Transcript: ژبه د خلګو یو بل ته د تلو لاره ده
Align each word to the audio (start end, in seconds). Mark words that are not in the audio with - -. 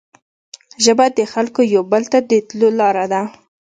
ژبه 0.83 1.05
د 1.17 1.19
خلګو 1.33 1.61
یو 1.75 1.83
بل 1.91 2.03
ته 2.11 2.19
د 2.29 2.31
تلو 2.47 2.69
لاره 2.79 3.05
ده 3.13 3.21